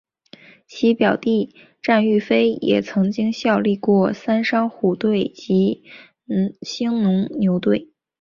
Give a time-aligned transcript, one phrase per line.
[0.65, 5.83] 其表弟战玉飞也曾经效力过三商虎队及
[6.63, 7.91] 兴农牛队。